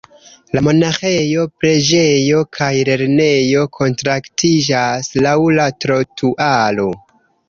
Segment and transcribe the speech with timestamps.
[0.57, 6.87] La monaĥejo, preĝejo kaj lernejo kontaktiĝas laŭ la trotuaro.